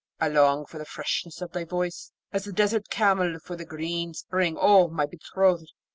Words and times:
I 0.19 0.29
long 0.29 0.65
for 0.65 0.79
the 0.79 0.85
freshness 0.85 1.41
of 1.41 1.51
thy 1.51 1.63
voice, 1.63 2.11
as 2.33 2.45
the 2.45 2.51
desert 2.51 2.89
camel 2.89 3.37
for 3.37 3.55
the 3.55 3.65
green 3.65 4.15
spring, 4.15 4.57
O 4.59 4.87
my 4.87 5.05
betrothed!' 5.05 5.71